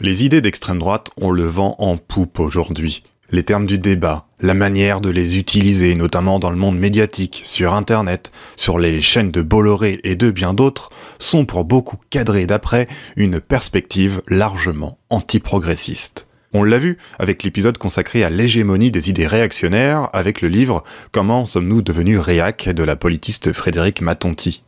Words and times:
Les 0.00 0.24
idées 0.24 0.40
d'extrême 0.40 0.80
droite 0.80 1.10
ont 1.20 1.30
le 1.30 1.44
vent 1.44 1.76
en 1.78 1.96
poupe 1.96 2.40
aujourd'hui. 2.40 3.04
Les 3.30 3.44
termes 3.44 3.66
du 3.66 3.78
débat, 3.78 4.26
la 4.40 4.52
manière 4.52 5.00
de 5.00 5.08
les 5.08 5.38
utiliser, 5.38 5.94
notamment 5.94 6.40
dans 6.40 6.50
le 6.50 6.56
monde 6.56 6.76
médiatique, 6.76 7.42
sur 7.44 7.74
Internet, 7.74 8.32
sur 8.56 8.78
les 8.78 9.00
chaînes 9.00 9.30
de 9.30 9.40
Bolloré 9.40 10.00
et 10.02 10.16
de 10.16 10.32
bien 10.32 10.52
d'autres, 10.52 10.90
sont 11.20 11.44
pour 11.44 11.64
beaucoup 11.64 11.96
cadrés 12.10 12.46
d'après 12.46 12.88
une 13.14 13.38
perspective 13.38 14.20
largement 14.26 14.98
antiprogressiste. 15.10 16.26
On 16.52 16.64
l'a 16.64 16.78
vu 16.78 16.98
avec 17.20 17.44
l'épisode 17.44 17.78
consacré 17.78 18.24
à 18.24 18.30
l'hégémonie 18.30 18.90
des 18.90 19.10
idées 19.10 19.28
réactionnaires 19.28 20.10
avec 20.12 20.40
le 20.40 20.48
livre 20.48 20.82
Comment 21.12 21.46
sommes-nous 21.46 21.82
devenus 21.82 22.18
réac 22.18 22.68
de 22.68 22.82
la 22.82 22.96
politiste 22.96 23.52
Frédéric 23.52 24.00
Matonti. 24.00 24.63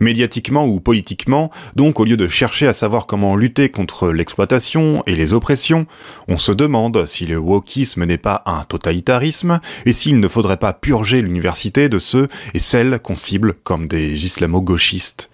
Médiatiquement 0.00 0.66
ou 0.66 0.80
politiquement, 0.80 1.50
donc 1.76 2.00
au 2.00 2.04
lieu 2.04 2.16
de 2.16 2.28
chercher 2.28 2.66
à 2.66 2.72
savoir 2.72 3.06
comment 3.06 3.36
lutter 3.36 3.68
contre 3.68 4.10
l'exploitation 4.10 5.02
et 5.06 5.16
les 5.16 5.34
oppressions, 5.34 5.86
on 6.28 6.38
se 6.38 6.52
demande 6.52 7.06
si 7.06 7.26
le 7.26 7.36
wokisme 7.36 8.04
n'est 8.04 8.18
pas 8.18 8.42
un 8.46 8.64
totalitarisme 8.64 9.60
et 9.86 9.92
s'il 9.92 10.20
ne 10.20 10.28
faudrait 10.28 10.56
pas 10.56 10.72
purger 10.72 11.22
l'université 11.22 11.88
de 11.88 11.98
ceux 11.98 12.28
et 12.54 12.58
celles 12.58 12.98
qu'on 12.98 13.16
cible 13.16 13.54
comme 13.62 13.88
des 13.88 14.26
islamo-gauchistes. 14.26 15.30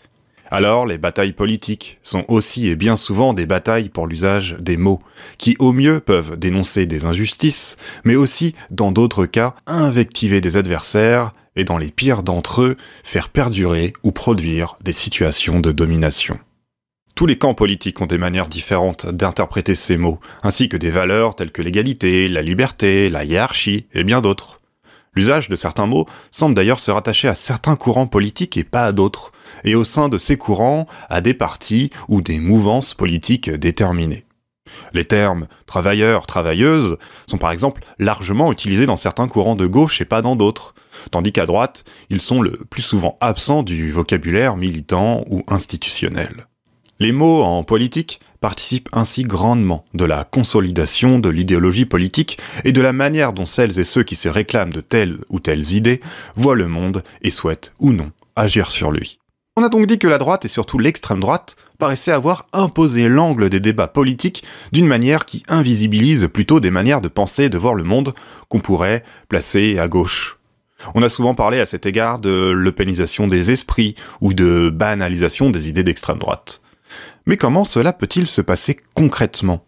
Alors 0.50 0.86
les 0.86 0.96
batailles 0.96 1.32
politiques 1.32 1.98
sont 2.02 2.24
aussi 2.28 2.68
et 2.68 2.76
bien 2.76 2.96
souvent 2.96 3.34
des 3.34 3.44
batailles 3.44 3.90
pour 3.90 4.06
l'usage 4.06 4.56
des 4.60 4.78
mots, 4.78 5.00
qui 5.36 5.56
au 5.58 5.72
mieux 5.72 6.00
peuvent 6.00 6.38
dénoncer 6.38 6.86
des 6.86 7.04
injustices, 7.04 7.76
mais 8.04 8.16
aussi, 8.16 8.54
dans 8.70 8.90
d'autres 8.90 9.26
cas, 9.26 9.54
invectiver 9.66 10.40
des 10.40 10.56
adversaires 10.56 11.32
et 11.58 11.64
dans 11.64 11.76
les 11.76 11.90
pires 11.90 12.22
d'entre 12.22 12.62
eux, 12.62 12.76
faire 13.04 13.28
perdurer 13.28 13.92
ou 14.02 14.12
produire 14.12 14.78
des 14.82 14.94
situations 14.94 15.60
de 15.60 15.72
domination. 15.72 16.38
Tous 17.14 17.26
les 17.26 17.36
camps 17.36 17.54
politiques 17.54 18.00
ont 18.00 18.06
des 18.06 18.16
manières 18.16 18.46
différentes 18.46 19.06
d'interpréter 19.06 19.74
ces 19.74 19.96
mots, 19.96 20.20
ainsi 20.44 20.68
que 20.68 20.76
des 20.76 20.92
valeurs 20.92 21.34
telles 21.34 21.50
que 21.50 21.62
l'égalité, 21.62 22.28
la 22.28 22.42
liberté, 22.42 23.10
la 23.10 23.24
hiérarchie 23.24 23.86
et 23.92 24.04
bien 24.04 24.20
d'autres. 24.20 24.60
L'usage 25.14 25.48
de 25.48 25.56
certains 25.56 25.86
mots 25.86 26.06
semble 26.30 26.54
d'ailleurs 26.54 26.78
se 26.78 26.92
rattacher 26.92 27.26
à 27.26 27.34
certains 27.34 27.74
courants 27.74 28.06
politiques 28.06 28.56
et 28.56 28.62
pas 28.62 28.84
à 28.84 28.92
d'autres, 28.92 29.32
et 29.64 29.74
au 29.74 29.82
sein 29.82 30.08
de 30.08 30.16
ces 30.16 30.36
courants 30.36 30.86
à 31.10 31.20
des 31.20 31.34
partis 31.34 31.90
ou 32.06 32.22
des 32.22 32.38
mouvances 32.38 32.94
politiques 32.94 33.50
déterminées. 33.50 34.27
Les 34.92 35.04
termes 35.04 35.46
travailleurs, 35.66 36.26
travailleuses 36.26 36.96
sont 37.26 37.38
par 37.38 37.50
exemple 37.50 37.82
largement 37.98 38.52
utilisés 38.52 38.86
dans 38.86 38.96
certains 38.96 39.28
courants 39.28 39.56
de 39.56 39.66
gauche 39.66 40.00
et 40.00 40.04
pas 40.04 40.22
dans 40.22 40.36
d'autres, 40.36 40.74
tandis 41.10 41.32
qu'à 41.32 41.46
droite, 41.46 41.84
ils 42.10 42.20
sont 42.20 42.42
le 42.42 42.52
plus 42.70 42.82
souvent 42.82 43.16
absents 43.20 43.62
du 43.62 43.90
vocabulaire 43.90 44.56
militant 44.56 45.24
ou 45.30 45.42
institutionnel. 45.48 46.46
Les 47.00 47.12
mots 47.12 47.42
en 47.42 47.62
politique 47.62 48.20
participent 48.40 48.88
ainsi 48.92 49.22
grandement 49.22 49.84
de 49.94 50.04
la 50.04 50.24
consolidation 50.24 51.20
de 51.20 51.28
l'idéologie 51.28 51.84
politique 51.84 52.38
et 52.64 52.72
de 52.72 52.80
la 52.80 52.92
manière 52.92 53.32
dont 53.32 53.46
celles 53.46 53.78
et 53.78 53.84
ceux 53.84 54.02
qui 54.02 54.16
se 54.16 54.28
réclament 54.28 54.72
de 54.72 54.80
telles 54.80 55.18
ou 55.30 55.38
telles 55.38 55.74
idées 55.74 56.00
voient 56.34 56.56
le 56.56 56.66
monde 56.66 57.04
et 57.22 57.30
souhaitent 57.30 57.72
ou 57.78 57.92
non 57.92 58.10
agir 58.34 58.72
sur 58.72 58.90
lui. 58.90 59.18
On 59.58 59.64
a 59.64 59.68
donc 59.68 59.86
dit 59.86 59.98
que 59.98 60.06
la 60.06 60.18
droite 60.18 60.44
et 60.44 60.48
surtout 60.48 60.78
l'extrême 60.78 61.18
droite 61.18 61.56
paraissaient 61.80 62.12
avoir 62.12 62.46
imposé 62.52 63.08
l'angle 63.08 63.50
des 63.50 63.58
débats 63.58 63.88
politiques 63.88 64.44
d'une 64.70 64.86
manière 64.86 65.24
qui 65.24 65.42
invisibilise 65.48 66.28
plutôt 66.32 66.60
des 66.60 66.70
manières 66.70 67.00
de 67.00 67.08
penser 67.08 67.46
et 67.46 67.48
de 67.48 67.58
voir 67.58 67.74
le 67.74 67.82
monde 67.82 68.14
qu'on 68.48 68.60
pourrait 68.60 69.02
placer 69.28 69.80
à 69.80 69.88
gauche 69.88 70.38
on 70.94 71.02
a 71.02 71.08
souvent 71.08 71.34
parlé 71.34 71.58
à 71.58 71.66
cet 71.66 71.86
égard 71.86 72.20
de 72.20 72.52
l'eupénisation 72.52 73.26
des 73.26 73.50
esprits 73.50 73.96
ou 74.20 74.32
de 74.32 74.70
banalisation 74.72 75.50
des 75.50 75.68
idées 75.68 75.82
d'extrême 75.82 76.18
droite. 76.18 76.60
Mais 77.26 77.36
comment 77.36 77.64
cela 77.64 77.92
peut-il 77.92 78.28
se 78.28 78.40
passer 78.40 78.76
concrètement? 78.94 79.64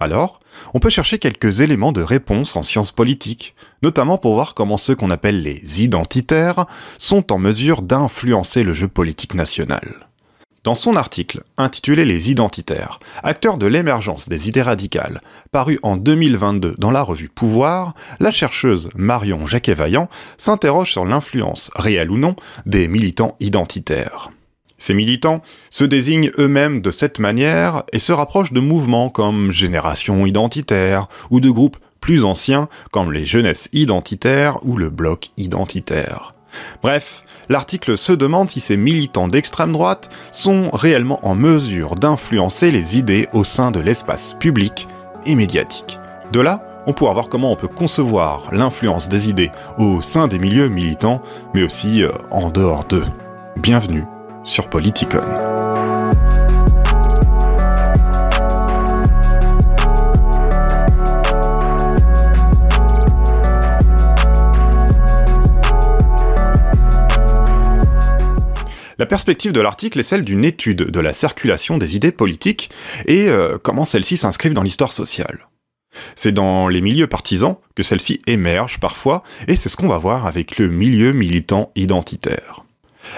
Alors, 0.00 0.40
on 0.74 0.80
peut 0.80 0.90
chercher 0.90 1.18
quelques 1.18 1.60
éléments 1.60 1.92
de 1.92 2.02
réponse 2.02 2.56
en 2.56 2.64
sciences 2.64 2.90
politiques, 2.90 3.54
notamment 3.82 4.18
pour 4.18 4.34
voir 4.34 4.54
comment 4.54 4.76
ceux 4.76 4.96
qu'on 4.96 5.10
appelle 5.10 5.42
les 5.42 5.82
identitaires 5.84 6.66
sont 6.98 7.32
en 7.32 7.38
mesure 7.38 7.80
d'influencer 7.80 8.64
le 8.64 8.72
jeu 8.72 8.88
politique 8.88 9.34
national. 9.34 10.08
Dans 10.64 10.74
son 10.74 10.96
article 10.96 11.42
intitulé 11.58 12.04
Les 12.04 12.30
identitaires, 12.30 12.98
acteurs 13.22 13.56
de 13.56 13.66
l'émergence 13.66 14.28
des 14.28 14.48
idées 14.48 14.62
radicales, 14.62 15.20
paru 15.52 15.78
en 15.82 15.96
2022 15.96 16.74
dans 16.76 16.90
la 16.90 17.02
revue 17.02 17.28
Pouvoir, 17.28 17.94
la 18.18 18.32
chercheuse 18.32 18.88
Marion 18.96 19.46
Jacquet-Vaillant 19.46 20.08
s'interroge 20.38 20.90
sur 20.90 21.04
l'influence, 21.04 21.70
réelle 21.76 22.10
ou 22.10 22.18
non, 22.18 22.34
des 22.66 22.88
militants 22.88 23.36
identitaires. 23.38 24.30
Ces 24.84 24.92
militants 24.92 25.40
se 25.70 25.86
désignent 25.86 26.30
eux-mêmes 26.38 26.82
de 26.82 26.90
cette 26.90 27.18
manière 27.18 27.84
et 27.94 27.98
se 27.98 28.12
rapprochent 28.12 28.52
de 28.52 28.60
mouvements 28.60 29.08
comme 29.08 29.50
Génération 29.50 30.26
identitaire 30.26 31.08
ou 31.30 31.40
de 31.40 31.48
groupes 31.48 31.78
plus 32.02 32.22
anciens 32.22 32.68
comme 32.92 33.10
les 33.10 33.24
Jeunesses 33.24 33.70
identitaires 33.72 34.58
ou 34.62 34.76
le 34.76 34.90
Bloc 34.90 35.30
identitaire. 35.38 36.34
Bref, 36.82 37.22
l'article 37.48 37.96
se 37.96 38.12
demande 38.12 38.50
si 38.50 38.60
ces 38.60 38.76
militants 38.76 39.26
d'extrême 39.26 39.72
droite 39.72 40.10
sont 40.32 40.68
réellement 40.74 41.26
en 41.26 41.34
mesure 41.34 41.94
d'influencer 41.94 42.70
les 42.70 42.98
idées 42.98 43.26
au 43.32 43.42
sein 43.42 43.70
de 43.70 43.80
l'espace 43.80 44.36
public 44.38 44.86
et 45.24 45.34
médiatique. 45.34 45.98
De 46.30 46.40
là, 46.40 46.62
on 46.86 46.92
pourra 46.92 47.14
voir 47.14 47.30
comment 47.30 47.50
on 47.50 47.56
peut 47.56 47.68
concevoir 47.68 48.50
l'influence 48.52 49.08
des 49.08 49.30
idées 49.30 49.50
au 49.78 50.02
sein 50.02 50.28
des 50.28 50.38
milieux 50.38 50.68
militants, 50.68 51.22
mais 51.54 51.62
aussi 51.62 52.02
euh, 52.02 52.10
en 52.30 52.50
dehors 52.50 52.84
d'eux. 52.84 53.06
Bienvenue 53.56 54.04
sur 54.44 54.68
Politicon. 54.68 55.20
La 68.96 69.06
perspective 69.06 69.52
de 69.52 69.60
l'article 69.60 69.98
est 69.98 70.04
celle 70.04 70.24
d'une 70.24 70.44
étude 70.44 70.90
de 70.90 71.00
la 71.00 71.12
circulation 71.12 71.78
des 71.78 71.96
idées 71.96 72.12
politiques 72.12 72.70
et 73.06 73.28
euh, 73.28 73.58
comment 73.62 73.84
celles-ci 73.84 74.16
s'inscrivent 74.16 74.54
dans 74.54 74.62
l'histoire 74.62 74.92
sociale. 74.92 75.48
C'est 76.16 76.32
dans 76.32 76.68
les 76.68 76.80
milieux 76.80 77.06
partisans 77.06 77.56
que 77.74 77.82
celles-ci 77.82 78.22
émergent 78.26 78.80
parfois, 78.80 79.22
et 79.48 79.56
c'est 79.56 79.68
ce 79.68 79.76
qu'on 79.76 79.88
va 79.88 79.98
voir 79.98 80.26
avec 80.26 80.58
le 80.58 80.68
milieu 80.68 81.12
militant 81.12 81.72
identitaire. 81.76 82.63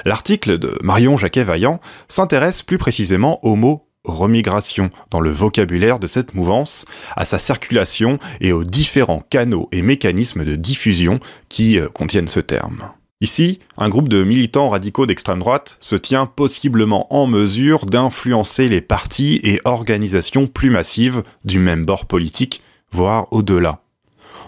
L'article 0.05 0.59
de 0.59 0.79
Marion 0.83 1.17
Jacquet-Vaillant 1.17 1.81
s'intéresse 2.09 2.63
plus 2.63 2.79
précisément 2.79 3.39
au 3.45 3.57
mot 3.57 3.87
remigration 4.07 4.91
dans 5.11 5.21
le 5.21 5.31
vocabulaire 5.31 5.99
de 5.99 6.07
cette 6.07 6.35
mouvance, 6.35 6.85
à 7.17 7.25
sa 7.25 7.39
circulation 7.39 8.19
et 8.41 8.53
aux 8.53 8.65
différents 8.65 9.23
canaux 9.31 9.69
et 9.73 9.83
mécanismes 9.83 10.45
de 10.45 10.55
diffusion 10.55 11.21
qui 11.49 11.79
euh, 11.79 11.89
contiennent 11.89 12.29
ce 12.29 12.41
terme. 12.41 12.89
Ici, 13.23 13.61
un 13.79 13.89
groupe 13.89 14.09
de 14.09 14.23
militants 14.23 14.69
radicaux 14.69 15.07
d'extrême 15.07 15.39
droite 15.39 15.79
se 15.81 15.97
tient 15.97 16.27
possiblement 16.27 17.13
en 17.15 17.27
mesure 17.27 17.87
d'influencer 17.87 18.69
les 18.69 18.83
partis 18.83 19.41
et 19.43 19.61
organisations 19.65 20.47
plus 20.47 20.69
massives 20.69 21.23
du 21.45 21.59
même 21.59 21.87
bord 21.87 22.05
politique, 22.05 22.63
voire 22.93 23.27
au-delà. 23.33 23.81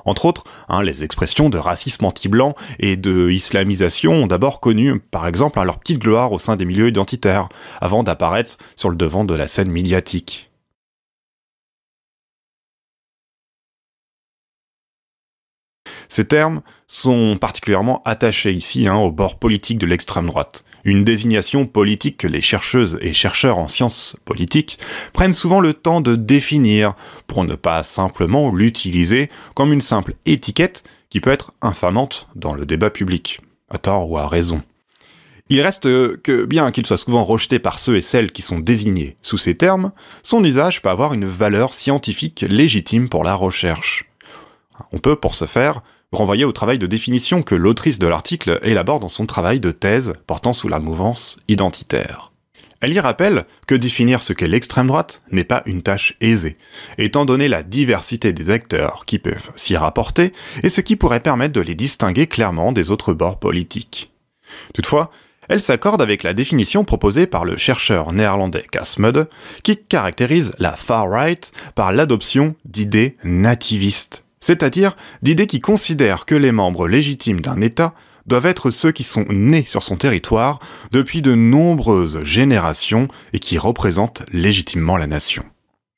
Entre 0.04 0.26
autres, 0.26 0.44
hein, 0.68 0.82
les 0.82 1.04
expressions 1.04 1.50
de 1.50 1.58
racisme 1.58 2.04
anti-blanc 2.04 2.54
et 2.78 2.96
de 2.96 3.30
islamisation 3.30 4.12
ont 4.12 4.26
d'abord 4.26 4.60
connu, 4.60 4.98
par 4.98 5.26
exemple, 5.26 5.60
leur 5.62 5.78
petite 5.78 5.98
gloire 5.98 6.32
au 6.32 6.38
sein 6.38 6.56
des 6.56 6.64
milieux 6.64 6.88
identitaires, 6.88 7.48
avant 7.80 8.02
d'apparaître 8.02 8.56
sur 8.76 8.90
le 8.90 8.96
devant 8.96 9.24
de 9.24 9.34
la 9.34 9.46
scène 9.46 9.70
médiatique. 9.70 10.50
Ces 16.08 16.26
termes 16.26 16.62
sont 16.86 17.36
particulièrement 17.38 18.02
attachés 18.04 18.52
ici 18.52 18.88
hein, 18.88 18.96
au 18.96 19.12
bord 19.12 19.38
politique 19.38 19.78
de 19.78 19.86
l'extrême 19.86 20.26
droite. 20.26 20.64
Une 20.88 21.04
désignation 21.04 21.66
politique 21.66 22.16
que 22.16 22.26
les 22.26 22.40
chercheuses 22.40 22.96
et 23.02 23.12
chercheurs 23.12 23.58
en 23.58 23.68
sciences 23.68 24.16
politiques 24.24 24.78
prennent 25.12 25.34
souvent 25.34 25.60
le 25.60 25.74
temps 25.74 26.00
de 26.00 26.16
définir 26.16 26.94
pour 27.26 27.44
ne 27.44 27.56
pas 27.56 27.82
simplement 27.82 28.50
l'utiliser 28.54 29.28
comme 29.54 29.74
une 29.74 29.82
simple 29.82 30.14
étiquette 30.24 30.84
qui 31.10 31.20
peut 31.20 31.28
être 31.28 31.52
infamante 31.60 32.26
dans 32.36 32.54
le 32.54 32.64
débat 32.64 32.88
public, 32.88 33.42
à 33.68 33.76
tort 33.76 34.10
ou 34.10 34.16
à 34.16 34.26
raison. 34.26 34.62
Il 35.50 35.60
reste 35.60 35.82
que, 35.82 36.46
bien 36.46 36.70
qu'il 36.70 36.86
soit 36.86 36.96
souvent 36.96 37.22
rejeté 37.22 37.58
par 37.58 37.78
ceux 37.78 37.98
et 37.98 38.02
celles 38.02 38.32
qui 38.32 38.40
sont 38.40 38.58
désignés 38.58 39.18
sous 39.20 39.36
ces 39.36 39.56
termes, 39.58 39.92
son 40.22 40.42
usage 40.42 40.80
peut 40.80 40.88
avoir 40.88 41.12
une 41.12 41.26
valeur 41.26 41.74
scientifique 41.74 42.46
légitime 42.48 43.10
pour 43.10 43.24
la 43.24 43.34
recherche. 43.34 44.06
On 44.92 44.98
peut, 45.00 45.16
pour 45.16 45.34
ce 45.34 45.44
faire, 45.44 45.82
renvoyer 46.12 46.44
au 46.44 46.52
travail 46.52 46.78
de 46.78 46.86
définition 46.86 47.42
que 47.42 47.54
l'autrice 47.54 47.98
de 47.98 48.06
l'article 48.06 48.58
élabore 48.62 49.00
dans 49.00 49.08
son 49.08 49.26
travail 49.26 49.60
de 49.60 49.70
thèse 49.70 50.14
portant 50.26 50.52
sous 50.52 50.68
la 50.68 50.80
mouvance 50.80 51.38
identitaire. 51.48 52.32
Elle 52.80 52.92
y 52.92 53.00
rappelle 53.00 53.44
que 53.66 53.74
définir 53.74 54.22
ce 54.22 54.32
qu'est 54.32 54.46
l'extrême 54.46 54.86
droite 54.86 55.20
n'est 55.32 55.44
pas 55.44 55.62
une 55.66 55.82
tâche 55.82 56.14
aisée, 56.20 56.56
étant 56.96 57.24
donné 57.24 57.48
la 57.48 57.64
diversité 57.64 58.32
des 58.32 58.50
acteurs 58.50 59.04
qui 59.04 59.18
peuvent 59.18 59.50
s'y 59.56 59.76
rapporter 59.76 60.32
et 60.62 60.68
ce 60.68 60.80
qui 60.80 60.94
pourrait 60.94 61.20
permettre 61.20 61.54
de 61.54 61.60
les 61.60 61.74
distinguer 61.74 62.28
clairement 62.28 62.70
des 62.70 62.92
autres 62.92 63.14
bords 63.14 63.40
politiques. 63.40 64.12
Toutefois, 64.74 65.10
elle 65.48 65.60
s'accorde 65.60 66.02
avec 66.02 66.22
la 66.22 66.34
définition 66.34 66.84
proposée 66.84 67.26
par 67.26 67.44
le 67.44 67.56
chercheur 67.56 68.12
néerlandais 68.12 68.64
Casmud, 68.70 69.28
qui 69.64 69.76
caractérise 69.76 70.52
la 70.58 70.76
far-right 70.76 71.50
par 71.74 71.90
l'adoption 71.90 72.54
d'idées 72.64 73.16
nativistes, 73.24 74.24
c'est-à-dire 74.40 74.96
d'idées 75.22 75.46
qui 75.46 75.60
considèrent 75.60 76.26
que 76.26 76.34
les 76.34 76.52
membres 76.52 76.88
légitimes 76.88 77.40
d'un 77.40 77.60
État 77.60 77.94
doivent 78.26 78.46
être 78.46 78.70
ceux 78.70 78.92
qui 78.92 79.02
sont 79.02 79.24
nés 79.30 79.64
sur 79.66 79.82
son 79.82 79.96
territoire 79.96 80.60
depuis 80.92 81.22
de 81.22 81.34
nombreuses 81.34 82.22
générations 82.24 83.08
et 83.32 83.38
qui 83.38 83.58
représentent 83.58 84.22
légitimement 84.32 84.96
la 84.96 85.06
nation. 85.06 85.44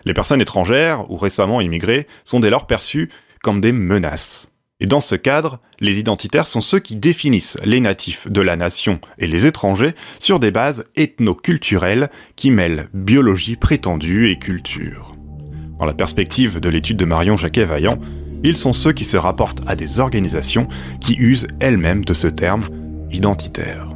Les 0.05 0.15
personnes 0.15 0.41
étrangères 0.41 1.11
ou 1.11 1.17
récemment 1.17 1.61
immigrées 1.61 2.07
sont 2.25 2.41
dès 2.41 2.51
lors 2.51 2.67
perçues 2.67 3.11
comme 3.43 3.61
des 3.61 3.73
menaces. 3.73 4.49
Et 4.83 4.87
dans 4.87 5.03
ce 5.03 5.15
cadre, 5.15 5.61
les 5.81 5.99
identitaires 5.99 6.47
sont 6.47 6.63
ceux 6.63 6.79
qui 6.79 6.97
définissent 6.97 7.59
les 7.65 7.81
natifs 7.81 8.29
de 8.31 8.41
la 8.41 8.57
nation 8.57 8.99
et 9.19 9.27
les 9.27 9.45
étrangers 9.45 9.95
sur 10.19 10.41
des 10.41 10.51
bases 10.51 10.87
ethno-culturelles 10.97 12.09
qui 12.35 12.51
mêlent 12.51 12.89
biologie 12.95 13.57
prétendue 13.57 14.31
et 14.31 14.39
culture. 14.39 15.15
Dans 15.79 15.85
la 15.85 15.95
perspective 15.95 16.61
de 16.61 16.69
l'étude 16.71 16.97
de 16.97 17.05
Marion 17.05 17.37
Jacquet-Vaillant, 17.37 17.99
ils 18.45 18.57
sont 18.57 18.73
ceux 18.73 18.93
qui 18.93 19.05
se 19.05 19.17
rapportent 19.17 19.63
à 19.67 19.77
des 19.77 20.01
organisations 20.01 20.69
qui 21.01 21.15
usent 21.15 21.47
elles-mêmes 21.61 22.05
de 22.05 22.15
ce 22.15 22.27
terme 22.27 22.65
identitaire. 23.11 23.87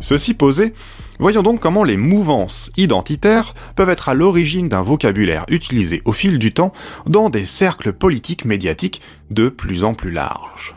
Ceci 0.00 0.34
posé, 0.34 0.74
Voyons 1.22 1.44
donc 1.44 1.60
comment 1.60 1.84
les 1.84 1.96
mouvances 1.96 2.72
identitaires 2.76 3.54
peuvent 3.76 3.90
être 3.90 4.08
à 4.08 4.14
l'origine 4.14 4.68
d'un 4.68 4.82
vocabulaire 4.82 5.44
utilisé 5.48 6.02
au 6.04 6.10
fil 6.10 6.40
du 6.40 6.52
temps 6.52 6.72
dans 7.06 7.30
des 7.30 7.44
cercles 7.44 7.92
politiques 7.92 8.44
médiatiques 8.44 9.00
de 9.30 9.48
plus 9.48 9.84
en 9.84 9.94
plus 9.94 10.10
larges. 10.10 10.74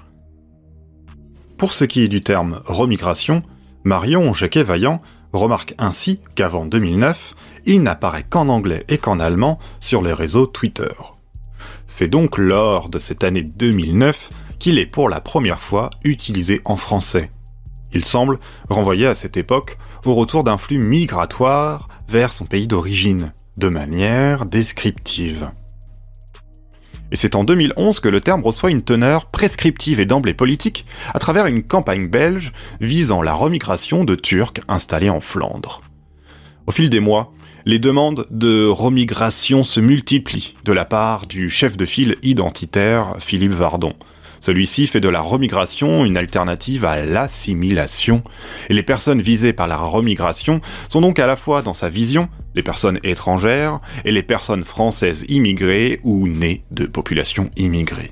Pour 1.58 1.74
ce 1.74 1.84
qui 1.84 2.04
est 2.04 2.10
du 2.10 2.22
terme 2.22 2.62
remigration, 2.66 3.42
Marion 3.86 4.36
Jacquet-Vaillant 4.36 5.02
remarque 5.38 5.76
ainsi 5.78 6.20
qu'avant 6.36 6.66
2009, 6.66 7.36
il 7.66 7.84
n'apparaît 7.84 8.26
qu'en 8.30 8.50
anglais 8.50 8.86
et 8.90 8.98
qu'en 8.98 9.20
allemand 9.20 9.60
sur 9.80 10.02
les 10.02 10.14
réseaux 10.14 10.46
Twitter. 10.46 10.94
C'est 11.88 12.08
donc 12.08 12.38
lors 12.38 12.90
de 12.90 13.00
cette 13.00 13.24
année 13.24 13.44
2009 13.44 14.30
qu'il 14.60 14.80
est 14.80 14.86
pour 14.86 15.10
la 15.10 15.22
première 15.22 15.60
fois 15.60 15.90
utilisé 16.04 16.62
en 16.66 16.78
français, 16.78 17.30
il 17.96 18.04
semble 18.04 18.40
renvoyer 18.70 19.08
à 19.08 19.16
cette 19.16 19.38
époque 19.38 19.78
au 20.06 20.14
retour 20.14 20.44
d'un 20.44 20.58
flux 20.58 20.78
migratoire 20.78 21.88
vers 22.10 22.34
son 22.34 22.46
pays 22.46 22.68
d'origine, 22.68 23.32
de 23.56 23.70
manière 23.70 24.46
descriptive. 24.46 25.50
Et 27.12 27.16
c'est 27.16 27.36
en 27.36 27.44
2011 27.44 28.00
que 28.00 28.10
le 28.10 28.20
terme 28.20 28.44
reçoit 28.44 28.72
une 28.72 28.82
teneur 28.82 29.28
prescriptive 29.28 30.00
et 30.00 30.06
d'emblée 30.06 30.34
politique 30.34 30.86
à 31.14 31.20
travers 31.20 31.46
une 31.46 31.64
campagne 31.64 32.08
belge 32.08 32.52
visant 32.82 33.22
la 33.22 33.34
remigration 33.34 34.04
de 34.04 34.16
Turcs 34.16 34.62
installés 34.68 35.10
en 35.10 35.22
Flandre. 35.22 35.82
Au 36.68 36.72
fil 36.72 36.90
des 36.90 37.00
mois, 37.00 37.32
les 37.66 37.80
demandes 37.80 38.28
de 38.32 38.68
remigration 38.68 39.64
se 39.64 39.80
multiplient 39.80 40.56
de 40.66 40.74
la 40.74 40.86
part 40.86 41.28
du 41.28 41.50
chef 41.50 41.78
de 41.78 41.86
file 41.86 42.16
identitaire 42.24 43.16
Philippe 43.20 43.54
Vardon, 43.54 43.94
celui-ci 44.40 44.88
fait 44.88 45.00
de 45.00 45.10
la 45.10 45.22
remigration 45.22 46.06
une 46.06 46.18
alternative 46.18 46.86
à 46.86 47.04
l'assimilation, 47.04 48.24
et 48.70 48.74
les 48.74 48.84
personnes 48.84 49.22
visées 49.22 49.54
par 49.54 49.68
la 49.68 49.78
remigration 49.78 50.62
sont 50.90 51.02
donc 51.02 51.20
à 51.20 51.28
la 51.28 51.36
fois 51.36 51.62
dans 51.62 51.74
sa 51.74 51.90
vision 51.90 52.30
les 52.56 52.64
personnes 52.64 53.00
étrangères 53.04 53.80
et 54.06 54.12
les 54.12 54.24
personnes 54.24 54.64
françaises 54.64 55.26
immigrées 55.28 56.00
ou 56.04 56.28
nées 56.28 56.64
de 56.72 56.86
populations 56.86 57.50
immigrées. 57.58 58.12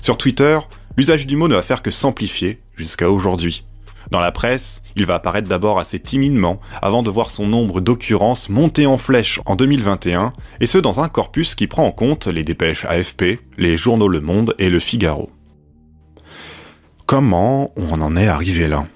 Sur 0.00 0.16
Twitter, 0.16 0.58
l'usage 0.96 1.26
du 1.26 1.36
mot 1.36 1.48
ne 1.48 1.54
va 1.54 1.62
faire 1.62 1.82
que 1.82 1.90
s'amplifier 1.90 2.60
jusqu'à 2.76 3.10
aujourd'hui. 3.10 3.64
Dans 4.10 4.20
la 4.20 4.30
presse, 4.30 4.82
il 4.94 5.04
va 5.04 5.16
apparaître 5.16 5.48
d'abord 5.48 5.80
assez 5.80 5.98
timidement, 5.98 6.60
avant 6.80 7.02
de 7.02 7.10
voir 7.10 7.30
son 7.30 7.46
nombre 7.46 7.80
d'occurrences 7.80 8.48
monter 8.48 8.86
en 8.86 8.98
flèche 8.98 9.40
en 9.46 9.56
2021, 9.56 10.32
et 10.60 10.66
ce 10.66 10.78
dans 10.78 11.00
un 11.00 11.08
corpus 11.08 11.54
qui 11.54 11.66
prend 11.66 11.84
en 11.84 11.92
compte 11.92 12.26
les 12.28 12.44
dépêches 12.44 12.84
AFP, 12.84 13.40
les 13.58 13.76
journaux 13.76 14.08
Le 14.08 14.20
Monde 14.20 14.54
et 14.58 14.70
Le 14.70 14.78
Figaro. 14.78 15.30
Comment 17.06 17.70
on 17.76 18.00
en 18.00 18.16
est 18.16 18.26
arrivé 18.26 18.66
là? 18.66 18.88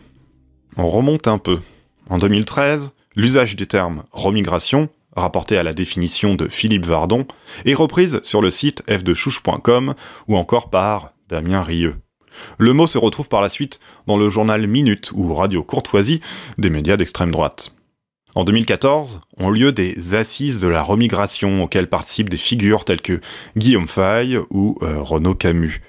On 0.77 0.89
remonte 0.91 1.29
un 1.29 1.39
peu. 1.39 1.61
En 2.09 2.19
2013, 2.19 2.91
l'usage 3.15 3.55
du 3.55 3.69
terme 3.69 4.03
remigration, 4.11 4.89
rapporté 5.15 5.57
à 5.57 5.63
la 5.63 5.73
définition 5.73 6.35
de 6.35 6.49
Philippe 6.49 6.87
Vardon, 6.87 7.25
est 7.67 7.75
reprise 7.75 8.19
sur 8.25 8.43
le 8.43 8.51
site 8.51 8.83
f2chouche.com 8.89 9.95
ou 10.27 10.37
encore 10.37 10.71
par 10.71 11.13
Damien 11.29 11.63
Rieu. 11.63 11.95
Le 12.59 12.73
mot 12.73 12.89
se 12.89 12.99
retrouve 12.99 13.29
par 13.29 13.43
la 13.43 13.49
suite 13.49 13.79
dans 14.09 14.17
le 14.17 14.29
journal 14.29 14.67
Minute 14.67 15.13
ou 15.15 15.33
Radio 15.33 15.63
Courtoisie 15.63 16.21
des 16.59 16.69
médias 16.69 16.97
d'extrême 16.97 17.31
droite. 17.31 17.73
En 18.35 18.43
2014 18.43 19.21
ont 19.39 19.51
lieu 19.51 19.71
des 19.71 20.17
assises 20.17 20.61
de 20.61 20.67
la 20.67 20.83
remigration 20.83 21.63
auxquelles 21.63 21.89
participent 21.89 22.29
des 22.29 22.37
figures 22.37 22.85
telles 22.85 23.03
que 23.03 23.21
Guillaume 23.57 23.87
Faye 23.87 24.37
ou 24.51 24.79
euh, 24.83 25.01
Renaud 25.01 25.37
Camus. 25.37 25.81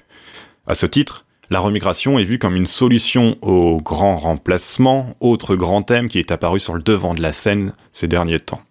À 0.68 0.76
ce 0.76 0.86
titre, 0.86 1.24
la 1.52 1.60
remigration 1.60 2.18
est 2.18 2.24
vue 2.24 2.38
comme 2.38 2.56
une 2.56 2.64
solution 2.64 3.36
au 3.42 3.78
grand 3.78 4.16
remplacement, 4.16 5.10
autre 5.20 5.54
grand 5.54 5.82
thème 5.82 6.08
qui 6.08 6.18
est 6.18 6.30
apparu 6.30 6.58
sur 6.58 6.72
le 6.72 6.80
devant 6.82 7.12
de 7.12 7.20
la 7.20 7.34
scène 7.34 7.74
ces 7.92 8.08
derniers 8.08 8.40
temps. 8.40 8.62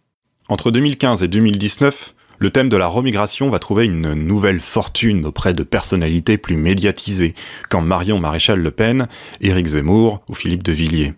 Entre 0.50 0.72
2015 0.72 1.22
et 1.22 1.28
2019, 1.28 2.16
le 2.40 2.50
thème 2.50 2.70
de 2.70 2.78
la 2.78 2.88
remigration 2.88 3.52
va 3.52 3.60
trouver 3.60 3.86
une 3.86 4.16
nouvelle 4.16 4.60
fortune 4.60 5.28
auprès 5.28 5.54
de 5.54 5.62
personnalités 5.62 6.40
plus 6.40 6.56
médiatisées, 6.56 7.36
comme 7.70 7.86
Marion 7.86 8.18
Maréchal 8.18 8.60
Le 8.60 8.72
Pen, 8.72 9.08
Éric 9.42 9.68
Zemmour 9.68 10.24
ou 10.28 10.34
Philippe 10.34 10.64
de 10.64 10.72
Villiers. 10.72 11.14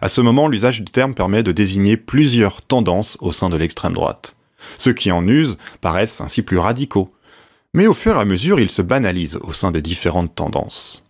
À 0.00 0.08
ce 0.08 0.20
moment, 0.20 0.48
l'usage 0.48 0.80
du 0.80 0.90
terme 0.90 1.14
permet 1.14 1.44
de 1.44 1.52
désigner 1.52 1.96
plusieurs 1.96 2.60
tendances 2.60 3.16
au 3.20 3.30
sein 3.30 3.50
de 3.50 3.56
l'extrême 3.56 3.92
droite. 3.92 4.34
Ceux 4.78 4.94
qui 4.94 5.12
en 5.12 5.28
usent 5.28 5.58
paraissent 5.80 6.20
ainsi 6.20 6.42
plus 6.42 6.58
radicaux, 6.58 7.12
mais 7.74 7.86
au 7.86 7.94
fur 7.94 8.16
et 8.16 8.20
à 8.20 8.24
mesure, 8.24 8.60
il 8.60 8.70
se 8.70 8.82
banalise 8.82 9.38
au 9.42 9.52
sein 9.52 9.70
des 9.70 9.82
différentes 9.82 10.34
tendances. 10.34 11.06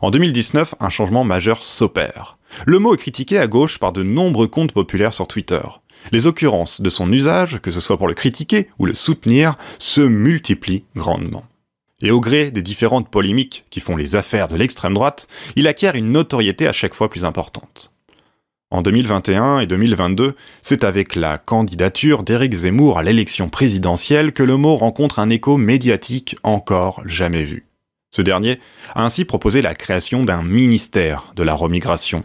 En 0.00 0.10
2019, 0.10 0.76
un 0.80 0.88
changement 0.88 1.24
majeur 1.24 1.62
s'opère. 1.62 2.38
Le 2.66 2.78
mot 2.78 2.94
est 2.94 2.98
critiqué 2.98 3.38
à 3.38 3.46
gauche 3.46 3.78
par 3.78 3.92
de 3.92 4.02
nombreux 4.02 4.46
comptes 4.46 4.72
populaires 4.72 5.14
sur 5.14 5.26
Twitter. 5.26 5.60
Les 6.12 6.26
occurrences 6.26 6.80
de 6.80 6.90
son 6.90 7.10
usage, 7.12 7.60
que 7.60 7.70
ce 7.70 7.80
soit 7.80 7.98
pour 7.98 8.08
le 8.08 8.14
critiquer 8.14 8.68
ou 8.78 8.86
le 8.86 8.94
soutenir, 8.94 9.56
se 9.78 10.02
multiplient 10.02 10.84
grandement. 10.94 11.44
Et 12.02 12.10
au 12.10 12.20
gré 12.20 12.50
des 12.50 12.62
différentes 12.62 13.08
polémiques 13.08 13.64
qui 13.70 13.80
font 13.80 13.96
les 13.96 14.14
affaires 14.14 14.48
de 14.48 14.56
l'extrême 14.56 14.94
droite, 14.94 15.26
il 15.56 15.66
acquiert 15.66 15.94
une 15.94 16.12
notoriété 16.12 16.66
à 16.66 16.72
chaque 16.72 16.94
fois 16.94 17.08
plus 17.08 17.24
importante. 17.24 17.93
En 18.74 18.82
2021 18.82 19.60
et 19.60 19.68
2022, 19.68 20.34
c'est 20.64 20.82
avec 20.82 21.14
la 21.14 21.38
candidature 21.38 22.24
d'Éric 22.24 22.52
Zemmour 22.54 22.98
à 22.98 23.04
l'élection 23.04 23.48
présidentielle 23.48 24.32
que 24.32 24.42
le 24.42 24.56
mot 24.56 24.74
rencontre 24.74 25.20
un 25.20 25.30
écho 25.30 25.56
médiatique 25.56 26.36
encore 26.42 27.00
jamais 27.06 27.44
vu. 27.44 27.66
Ce 28.10 28.20
dernier 28.20 28.58
a 28.96 29.04
ainsi 29.04 29.24
proposé 29.24 29.62
la 29.62 29.76
création 29.76 30.24
d'un 30.24 30.42
ministère 30.42 31.32
de 31.36 31.44
la 31.44 31.54
remigration. 31.54 32.24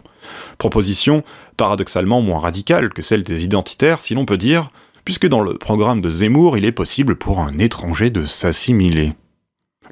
Proposition 0.58 1.22
paradoxalement 1.56 2.20
moins 2.20 2.40
radicale 2.40 2.92
que 2.92 3.00
celle 3.00 3.22
des 3.22 3.44
identitaires, 3.44 4.00
si 4.00 4.14
l'on 4.14 4.24
peut 4.24 4.36
dire, 4.36 4.70
puisque 5.04 5.28
dans 5.28 5.42
le 5.42 5.56
programme 5.56 6.00
de 6.00 6.10
Zemmour, 6.10 6.58
il 6.58 6.64
est 6.64 6.72
possible 6.72 7.14
pour 7.14 7.38
un 7.38 7.60
étranger 7.60 8.10
de 8.10 8.24
s'assimiler. 8.24 9.12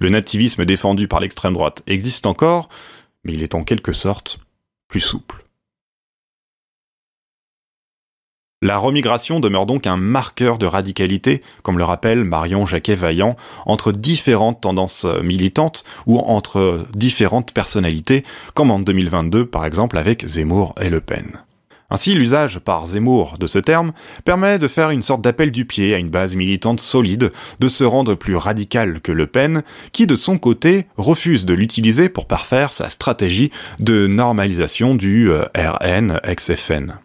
Le 0.01 0.09
nativisme 0.09 0.65
défendu 0.65 1.07
par 1.07 1.21
l'extrême 1.21 1.55
droite 1.55 1.85
existe 1.87 2.27
encore, 2.27 2.69
mais 3.23 3.35
il 3.35 3.45
est 3.45 3.55
en 3.55 3.63
quelque 3.63 3.93
sorte 3.93 4.41
plus 4.89 4.99
souple. 4.99 5.45
La 8.61 8.77
remigration 8.77 9.39
demeure 9.39 9.67
donc 9.67 9.87
un 9.87 9.97
marqueur 9.97 10.59
de 10.59 10.67
radicalité, 10.67 11.43
comme 11.63 11.79
le 11.79 11.85
rappelle 11.85 12.25
Marion 12.25 12.67
Jacquet-Vaillant, 12.67 13.37
entre 13.67 13.93
différentes 13.93 14.63
tendances 14.63 15.07
militantes 15.23 15.85
ou 16.07 16.19
entre 16.19 16.85
différentes 16.93 17.53
personnalités, 17.53 18.25
comme 18.55 18.73
en 18.73 18.81
2022 18.81 19.47
par 19.47 19.65
exemple 19.65 19.97
avec 19.97 20.27
Zemmour 20.27 20.75
et 20.81 20.91
Le 20.91 21.01
Pen. 21.01 21.39
Ainsi, 21.91 22.15
l'usage 22.15 22.59
par 22.59 22.85
Zemmour 22.87 23.37
de 23.39 23.47
ce 23.47 23.61
terme 23.61 23.93
permet 24.25 24.59
de 24.59 24.67
faire 24.67 24.91
une 24.91 25.05
sorte 25.05 25.23
d'appel 25.23 25.53
du 25.53 25.65
pied 25.65 25.95
à 25.95 25.99
une 25.99 26.11
base 26.11 26.35
militante 26.35 26.81
solide, 26.81 27.31
de 27.61 27.69
se 27.69 27.85
rendre 27.85 28.17
plus 28.17 28.35
radical 28.35 29.01
que 29.01 29.13
Le 29.13 29.29
Pen, 29.29 29.63
qui 29.93 30.09
de 30.09 30.17
son 30.17 30.37
côté 30.37 30.87
refuse 30.97 31.47
de 31.47 31.55
l'utiliser 31.55 32.09
pour 32.09 32.27
parfaire 32.27 32.73
sa 32.73 32.89
stratégie 32.89 33.53
de 33.79 34.09
normalisation 34.09 34.97
du 34.97 35.31
euh, 35.31 35.45
RN-XFN. 35.55 36.99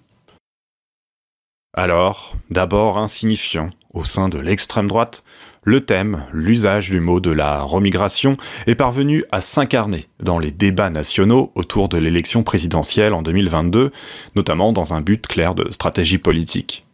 Alors, 1.75 2.35
d'abord 2.51 2.99
insignifiant 2.99 3.71
au 3.93 4.03
sein 4.03 4.29
de 4.29 4.37
l'extrême 4.37 4.87
droite, 4.87 5.23
le 5.63 5.81
thème, 5.81 6.25
l'usage 6.31 6.91
du 6.91 6.99
mot 6.99 7.19
de 7.19 7.31
la 7.31 7.63
remigration, 7.63 8.37
est 8.67 8.75
parvenu 8.75 9.23
à 9.31 9.41
s'incarner 9.41 10.07
dans 10.21 10.37
les 10.37 10.51
débats 10.51 10.91
nationaux 10.91 11.51
autour 11.55 11.89
de 11.89 11.97
l'élection 11.97 12.43
présidentielle 12.43 13.13
en 13.13 13.23
2022, 13.23 13.91
notamment 14.35 14.71
dans 14.71 14.93
un 14.93 15.01
but 15.01 15.25
clair 15.25 15.55
de 15.55 15.71
stratégie 15.71 16.19
politique. 16.19 16.85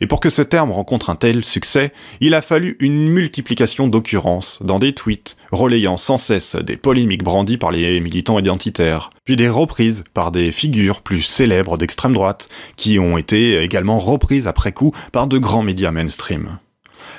Et 0.00 0.06
pour 0.06 0.20
que 0.20 0.30
ce 0.30 0.42
terme 0.42 0.72
rencontre 0.72 1.10
un 1.10 1.16
tel 1.16 1.44
succès, 1.44 1.92
il 2.20 2.34
a 2.34 2.42
fallu 2.42 2.76
une 2.80 3.08
multiplication 3.08 3.88
d'occurrences 3.88 4.58
dans 4.62 4.78
des 4.78 4.92
tweets, 4.92 5.36
relayant 5.52 5.96
sans 5.96 6.18
cesse 6.18 6.56
des 6.56 6.76
polémiques 6.76 7.24
brandies 7.24 7.58
par 7.58 7.70
les 7.70 8.00
militants 8.00 8.38
identitaires, 8.38 9.10
puis 9.24 9.36
des 9.36 9.48
reprises 9.48 10.04
par 10.14 10.30
des 10.30 10.52
figures 10.52 11.00
plus 11.00 11.22
célèbres 11.22 11.78
d'extrême 11.78 12.12
droite, 12.12 12.48
qui 12.76 12.98
ont 12.98 13.18
été 13.18 13.62
également 13.62 13.98
reprises 13.98 14.46
après 14.46 14.72
coup 14.72 14.92
par 15.12 15.26
de 15.26 15.38
grands 15.38 15.62
médias 15.62 15.90
mainstream. 15.90 16.58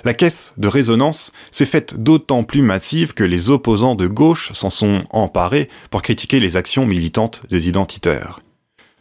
La 0.03 0.13
caisse 0.13 0.53
de 0.57 0.67
résonance 0.67 1.31
s'est 1.51 1.65
faite 1.65 2.01
d'autant 2.01 2.43
plus 2.43 2.61
massive 2.61 3.13
que 3.13 3.23
les 3.23 3.49
opposants 3.49 3.95
de 3.95 4.07
gauche 4.07 4.51
s'en 4.53 4.69
sont 4.69 5.03
emparés 5.09 5.69
pour 5.89 6.01
critiquer 6.01 6.39
les 6.39 6.55
actions 6.55 6.85
militantes 6.85 7.41
des 7.49 7.67
identitaires. 7.67 8.39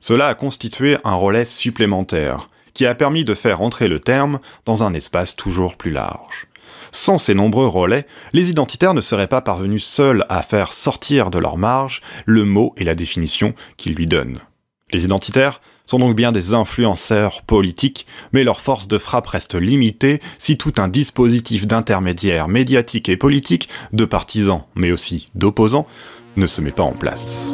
Cela 0.01 0.29
a 0.29 0.35
constitué 0.35 0.97
un 1.05 1.15
relais 1.15 1.45
supplémentaire, 1.45 2.49
qui 2.77 2.85
a 2.85 2.95
permis 2.95 3.25
de 3.25 3.35
faire 3.35 3.63
entrer 3.63 3.89
le 3.89 4.01
terme 4.01 4.39
dans 4.67 4.83
un 4.83 4.93
espace 4.93 5.35
toujours 5.35 5.77
plus 5.77 5.91
large. 5.91 6.47
Sans 6.93 7.17
ces 7.17 7.35
nombreux 7.35 7.67
relais, 7.67 8.07
les 8.35 8.51
identitaires 8.51 8.93
ne 8.93 9.01
seraient 9.01 9.29
pas 9.29 9.41
parvenus 9.41 9.83
seuls 9.83 10.27
à 10.29 10.43
faire 10.43 10.75
sortir 10.75 11.31
de 11.31 11.39
leur 11.39 11.57
marge 11.57 12.03
le 12.27 12.45
mot 12.45 12.75
et 12.77 12.85
la 12.85 12.95
définition 12.95 13.55
qu'ils 13.79 13.95
lui 13.95 14.07
donnent. 14.07 14.41
Les 14.93 15.05
identitaires 15.05 15.63
sont 15.87 15.99
donc 15.99 16.15
bien 16.17 16.33
des 16.33 16.53
influenceurs 16.53 17.41
politiques, 17.43 18.07
mais 18.33 18.45
leur 18.45 18.61
force 18.61 18.89
de 18.89 18.99
frappe 18.99 19.29
reste 19.29 19.55
limitée 19.55 20.21
si 20.39 20.59
tout 20.59 20.75
un 20.77 20.89
dispositif 20.89 21.67
d'intermédiaires 21.67 22.49
médiatiques 22.49 23.09
et 23.09 23.17
politiques, 23.17 23.71
de 23.95 24.05
partisans, 24.05 24.65
mais 24.75 24.93
aussi 24.93 25.29
d'opposants, 25.35 25.87
ne 26.37 26.47
se 26.47 26.61
met 26.61 26.73
pas 26.73 26.83
en 26.83 26.93
place. 26.93 27.49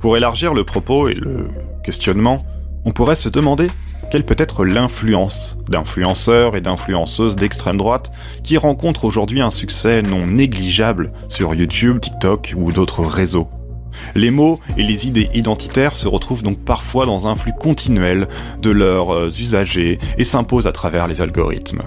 Pour 0.00 0.16
élargir 0.16 0.54
le 0.54 0.64
propos 0.64 1.08
et 1.08 1.14
le 1.14 1.48
questionnement, 1.84 2.38
on 2.86 2.90
pourrait 2.90 3.14
se 3.14 3.28
demander 3.28 3.66
quelle 4.10 4.24
peut 4.24 4.34
être 4.38 4.64
l'influence 4.64 5.58
d'influenceurs 5.68 6.56
et 6.56 6.62
d'influenceuses 6.62 7.36
d'extrême 7.36 7.76
droite 7.76 8.10
qui 8.42 8.56
rencontrent 8.56 9.04
aujourd'hui 9.04 9.42
un 9.42 9.50
succès 9.50 10.00
non 10.00 10.26
négligeable 10.26 11.12
sur 11.28 11.54
YouTube, 11.54 12.00
TikTok 12.00 12.54
ou 12.56 12.72
d'autres 12.72 13.04
réseaux. 13.04 13.48
Les 14.14 14.30
mots 14.30 14.58
et 14.78 14.82
les 14.82 15.06
idées 15.06 15.28
identitaires 15.34 15.94
se 15.94 16.08
retrouvent 16.08 16.42
donc 16.42 16.58
parfois 16.64 17.04
dans 17.04 17.26
un 17.26 17.36
flux 17.36 17.52
continuel 17.52 18.26
de 18.62 18.70
leurs 18.70 19.14
euh, 19.14 19.28
usagers 19.28 19.98
et 20.16 20.24
s'imposent 20.24 20.66
à 20.66 20.72
travers 20.72 21.08
les 21.08 21.20
algorithmes. 21.20 21.82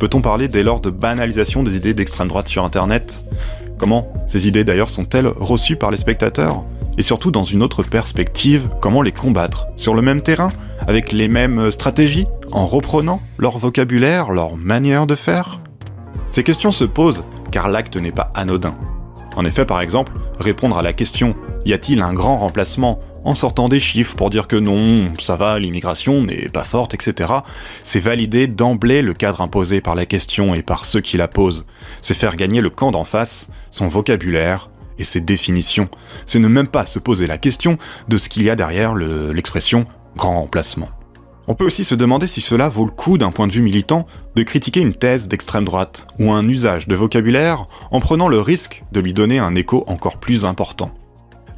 Peut-on 0.00 0.20
parler 0.20 0.48
dès 0.48 0.64
lors 0.64 0.80
de 0.80 0.90
banalisation 0.90 1.62
des 1.62 1.76
idées 1.76 1.94
d'extrême 1.94 2.28
droite 2.28 2.48
sur 2.48 2.64
Internet? 2.64 3.24
Comment 3.78 4.12
ces 4.26 4.48
idées 4.48 4.64
d'ailleurs 4.64 4.88
sont-elles 4.88 5.28
reçues 5.28 5.76
par 5.76 5.92
les 5.92 5.96
spectateurs? 5.96 6.64
Et 6.98 7.02
surtout 7.02 7.30
dans 7.30 7.44
une 7.44 7.62
autre 7.62 7.82
perspective, 7.82 8.68
comment 8.80 9.02
les 9.02 9.12
combattre 9.12 9.66
Sur 9.76 9.94
le 9.94 10.02
même 10.02 10.22
terrain 10.22 10.48
avec 10.86 11.12
les 11.12 11.28
mêmes 11.28 11.70
stratégies, 11.70 12.26
en 12.52 12.66
reprenant 12.66 13.20
leur 13.38 13.58
vocabulaire, 13.58 14.30
leur 14.30 14.56
manière 14.56 15.06
de 15.06 15.14
faire? 15.14 15.60
Ces 16.30 16.42
questions 16.42 16.72
se 16.72 16.84
posent 16.84 17.24
car 17.50 17.68
l'acte 17.68 17.96
n'est 17.96 18.12
pas 18.12 18.30
anodin. 18.34 18.76
En 19.36 19.44
effet, 19.44 19.64
par 19.64 19.80
exemple, 19.80 20.12
répondre 20.38 20.78
à 20.78 20.82
la 20.82 20.92
question 20.92 21.34
y 21.64 21.72
a-t-il 21.72 22.00
un 22.00 22.12
grand 22.12 22.38
remplacement? 22.38 23.00
en 23.26 23.34
sortant 23.34 23.68
des 23.68 23.80
chiffres 23.80 24.14
pour 24.14 24.30
dire 24.30 24.46
que 24.46 24.54
non, 24.54 25.12
ça 25.18 25.34
va, 25.34 25.58
l'immigration 25.58 26.22
n'est 26.22 26.48
pas 26.48 26.62
forte, 26.62 26.94
etc., 26.94 27.32
c'est 27.82 27.98
valider 27.98 28.46
d'emblée 28.46 29.02
le 29.02 29.14
cadre 29.14 29.40
imposé 29.40 29.80
par 29.80 29.96
la 29.96 30.06
question 30.06 30.54
et 30.54 30.62
par 30.62 30.84
ceux 30.84 31.00
qui 31.00 31.16
la 31.16 31.26
posent. 31.26 31.66
C'est 32.02 32.14
faire 32.14 32.36
gagner 32.36 32.60
le 32.60 32.70
camp 32.70 32.92
d'en 32.92 33.02
face, 33.02 33.48
son 33.72 33.88
vocabulaire 33.88 34.70
et 34.98 35.04
ses 35.04 35.20
définitions. 35.20 35.88
C'est 36.26 36.38
ne 36.38 36.48
même 36.48 36.68
pas 36.68 36.86
se 36.86 36.98
poser 36.98 37.26
la 37.26 37.38
question 37.38 37.78
de 38.08 38.18
ce 38.18 38.28
qu'il 38.28 38.42
y 38.42 38.50
a 38.50 38.56
derrière 38.56 38.94
l'expression 38.94 39.86
grand 40.16 40.40
remplacement. 40.40 40.88
On 41.48 41.54
peut 41.54 41.64
aussi 41.64 41.84
se 41.84 41.94
demander 41.94 42.26
si 42.26 42.40
cela 42.40 42.68
vaut 42.68 42.86
le 42.86 42.90
coup 42.90 43.18
d'un 43.18 43.30
point 43.30 43.46
de 43.46 43.52
vue 43.52 43.62
militant 43.62 44.06
de 44.34 44.42
critiquer 44.42 44.80
une 44.80 44.94
thèse 44.94 45.28
d'extrême 45.28 45.64
droite 45.64 46.06
ou 46.18 46.32
un 46.32 46.48
usage 46.48 46.88
de 46.88 46.96
vocabulaire 46.96 47.66
en 47.92 48.00
prenant 48.00 48.26
le 48.26 48.40
risque 48.40 48.82
de 48.90 48.98
lui 48.98 49.12
donner 49.12 49.38
un 49.38 49.54
écho 49.54 49.84
encore 49.86 50.18
plus 50.18 50.44
important. 50.44 50.90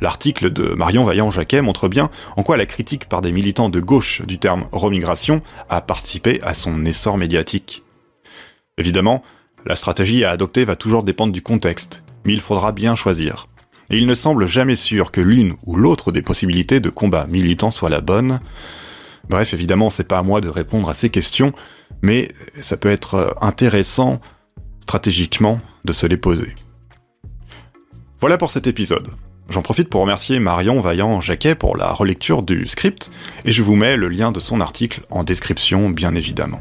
L'article 0.00 0.52
de 0.52 0.74
Marion 0.74 1.04
Vaillant-Jacquet 1.04 1.62
montre 1.62 1.88
bien 1.88 2.10
en 2.36 2.42
quoi 2.42 2.56
la 2.56 2.66
critique 2.66 3.08
par 3.08 3.22
des 3.22 3.32
militants 3.32 3.70
de 3.70 3.80
gauche 3.80 4.22
du 4.22 4.38
terme 4.38 4.66
remigration 4.72 5.40
a 5.70 5.80
participé 5.80 6.40
à 6.42 6.54
son 6.54 6.84
essor 6.84 7.16
médiatique. 7.16 7.82
Évidemment, 8.76 9.22
la 9.64 9.74
stratégie 9.74 10.24
à 10.24 10.30
adopter 10.30 10.64
va 10.64 10.76
toujours 10.76 11.02
dépendre 11.02 11.32
du 11.32 11.42
contexte, 11.42 12.04
mais 12.24 12.32
il 12.32 12.40
faudra 12.40 12.72
bien 12.72 12.96
choisir 12.96 13.46
et 13.90 13.98
il 13.98 14.06
ne 14.06 14.14
semble 14.14 14.46
jamais 14.46 14.76
sûr 14.76 15.10
que 15.10 15.20
l'une 15.20 15.54
ou 15.66 15.76
l'autre 15.76 16.12
des 16.12 16.22
possibilités 16.22 16.80
de 16.80 16.90
combat 16.90 17.26
militant 17.26 17.70
soit 17.70 17.88
la 17.88 18.00
bonne. 18.00 18.40
Bref, 19.28 19.54
évidemment, 19.54 19.90
c'est 19.90 20.08
pas 20.08 20.18
à 20.18 20.22
moi 20.22 20.40
de 20.40 20.48
répondre 20.48 20.88
à 20.88 20.94
ces 20.94 21.10
questions, 21.10 21.52
mais 22.02 22.28
ça 22.60 22.76
peut 22.76 22.90
être 22.90 23.36
intéressant 23.40 24.20
stratégiquement 24.80 25.60
de 25.84 25.92
se 25.92 26.06
les 26.06 26.16
poser. 26.16 26.54
Voilà 28.20 28.38
pour 28.38 28.50
cet 28.50 28.66
épisode. 28.66 29.08
J'en 29.48 29.62
profite 29.62 29.88
pour 29.88 30.02
remercier 30.02 30.38
Marion 30.40 30.80
Vaillant-Jacquet 30.80 31.54
pour 31.54 31.76
la 31.76 31.92
relecture 31.92 32.42
du 32.42 32.66
script, 32.66 33.10
et 33.44 33.52
je 33.52 33.62
vous 33.62 33.76
mets 33.76 33.96
le 33.96 34.08
lien 34.08 34.32
de 34.32 34.40
son 34.40 34.60
article 34.60 35.00
en 35.10 35.24
description, 35.24 35.88
bien 35.88 36.14
évidemment. 36.14 36.60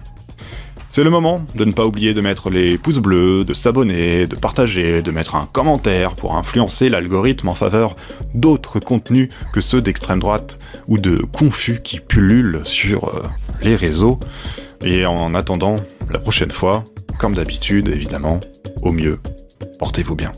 C'est 0.98 1.04
le 1.04 1.12
moment 1.12 1.46
de 1.54 1.64
ne 1.64 1.74
pas 1.74 1.86
oublier 1.86 2.16
de 2.16 2.22
mettre 2.22 2.50
les 2.50 2.80
pouces 2.80 2.98
bleus, 2.98 3.46
de 3.46 3.54
s'abonner, 3.54 4.26
de 4.26 4.36
partager, 4.36 5.04
de 5.04 5.12
mettre 5.12 5.36
un 5.36 5.46
commentaire 5.46 6.16
pour 6.16 6.36
influencer 6.36 6.90
l'algorithme 6.90 7.50
en 7.50 7.54
faveur 7.54 7.96
d'autres 8.34 8.80
contenus 8.80 9.30
que 9.54 9.62
ceux 9.62 9.80
d'extrême 9.80 10.20
droite 10.20 10.58
ou 10.88 10.98
de 10.98 11.18
confus 11.18 11.82
qui 11.84 12.00
pullulent 12.00 12.62
sur 12.64 13.10
euh, 13.10 13.22
les 13.62 13.76
réseaux. 13.76 14.20
Et 14.84 15.06
en 15.06 15.36
attendant 15.36 15.76
la 16.10 16.18
prochaine 16.18 16.50
fois, 16.50 16.84
comme 17.20 17.36
d'habitude 17.36 17.90
évidemment, 17.90 18.40
au 18.82 18.92
mieux, 18.92 19.20
portez-vous 19.78 20.16
bien. 20.16 20.32